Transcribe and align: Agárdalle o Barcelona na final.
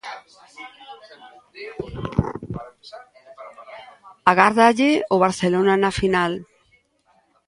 Agárdalle 4.31 4.91
o 5.13 5.15
Barcelona 5.25 5.73
na 5.83 5.91
final. 5.99 6.31